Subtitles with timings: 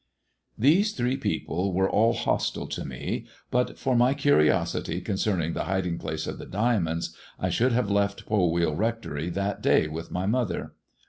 [0.57, 5.65] These three people were all hostile to me, and but for my curiosity concerning the
[5.65, 10.09] hiding place of the diamonds, I should have left Pol wheal Rectory that day with
[10.09, 10.73] my mother.